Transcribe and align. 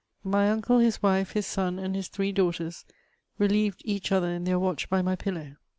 My 0.23 0.47
nnde, 0.47 0.81
his 0.81 1.03
wife, 1.03 1.33
his 1.33 1.45
son, 1.45 1.77
and 1.77 1.95
his 1.95 2.07
three 2.07 2.33
dangfaten, 2.33 2.85
lelieyed 3.39 3.77
eac» 3.85 4.11
other 4.11 4.31
in 4.31 4.45
their 4.45 4.57
watch 4.57 4.89
by 4.89 5.03
my 5.03 5.15
pillow. 5.15 5.57